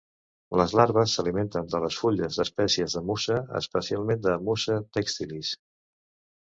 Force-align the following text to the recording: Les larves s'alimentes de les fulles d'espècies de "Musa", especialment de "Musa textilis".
Les 0.59 0.71
larves 0.79 1.13
s'alimentes 1.17 1.69
de 1.75 1.81
les 1.83 1.99
fulles 2.05 2.39
d'espècies 2.39 2.97
de 2.99 3.05
"Musa", 3.11 3.39
especialment 3.63 4.27
de 4.27 4.37
"Musa 4.49 4.83
textilis". 5.01 5.57